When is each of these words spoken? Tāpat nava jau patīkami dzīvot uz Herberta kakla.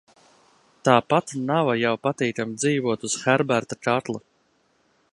Tāpat 0.89 1.33
nava 1.51 1.77
jau 1.81 1.93
patīkami 2.07 2.57
dzīvot 2.65 3.09
uz 3.11 3.19
Herberta 3.27 3.81
kakla. 3.89 4.27